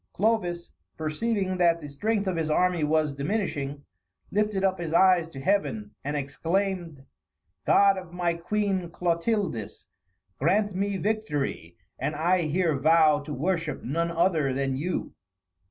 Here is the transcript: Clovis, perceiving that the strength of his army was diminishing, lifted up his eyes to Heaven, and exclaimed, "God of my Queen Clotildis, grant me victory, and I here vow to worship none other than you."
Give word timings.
Clovis, 0.13 0.71
perceiving 0.97 1.57
that 1.57 1.79
the 1.79 1.87
strength 1.87 2.25
of 2.25 2.35
his 2.35 2.49
army 2.49 2.83
was 2.83 3.13
diminishing, 3.13 3.83
lifted 4.31 4.63
up 4.63 4.79
his 4.79 4.93
eyes 4.93 5.27
to 5.27 5.39
Heaven, 5.39 5.91
and 6.03 6.17
exclaimed, 6.17 7.05
"God 7.67 7.99
of 7.99 8.11
my 8.11 8.33
Queen 8.33 8.89
Clotildis, 8.89 9.85
grant 10.39 10.73
me 10.73 10.97
victory, 10.97 11.77
and 11.99 12.15
I 12.15 12.41
here 12.47 12.75
vow 12.79 13.19
to 13.19 13.31
worship 13.31 13.83
none 13.83 14.09
other 14.09 14.53
than 14.55 14.75
you." 14.75 15.13